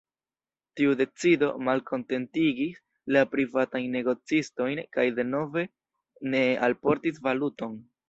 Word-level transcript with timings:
Tiu 0.79 0.95
decido 1.01 1.49
malkontentigis 1.67 2.81
la 3.17 3.23
privatajn 3.35 3.87
negocistojn 3.99 4.85
kaj 4.99 5.09
denove 5.23 5.69
ne 6.35 6.45
alportis 6.71 7.27
valuton. 7.31 7.83